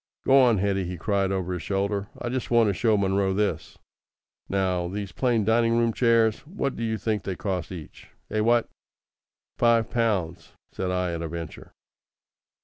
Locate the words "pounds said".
9.91-10.89